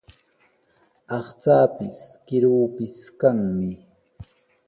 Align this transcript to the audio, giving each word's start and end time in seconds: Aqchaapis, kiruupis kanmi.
Aqchaapis, 1.17 1.97
kiruupis 2.25 2.97
kanmi. 3.19 3.69